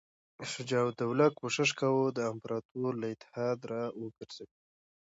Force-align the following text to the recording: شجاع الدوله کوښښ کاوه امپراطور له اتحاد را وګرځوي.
شجاع 0.51 0.85
الدوله 0.91 1.25
کوښښ 1.37 1.69
کاوه 1.79 2.07
امپراطور 2.33 2.91
له 3.01 3.07
اتحاد 3.13 3.59
را 3.71 3.83
وګرځوي. 4.01 4.57